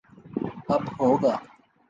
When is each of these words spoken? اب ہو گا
اب 0.73 0.83
ہو 0.97 1.09
گا 1.21 1.33